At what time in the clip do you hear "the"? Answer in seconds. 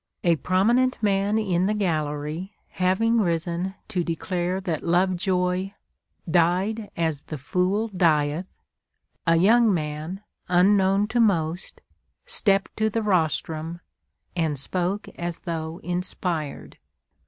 1.67-1.75, 7.21-7.37, 12.89-13.03